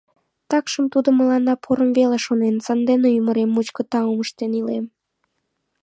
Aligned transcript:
Такшым, 0.49 0.85
тудо 0.93 1.09
мыланна 1.19 1.53
порым 1.63 1.89
веле 1.97 2.17
шонен, 2.25 2.55
сандене 2.65 3.09
ӱмырем 3.17 3.49
мучко 3.55 3.81
таум 3.91 4.19
ыштен 4.25 4.51
илем. 4.59 4.85